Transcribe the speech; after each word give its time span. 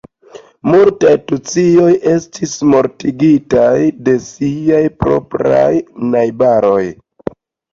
Multaj 0.67 1.11
tucioj 1.31 1.91
estis 2.13 2.55
mortigitaj 2.71 3.75
de 4.09 4.17
siaj 4.31 4.81
propraj 5.05 5.71
najbaroj. 6.17 6.83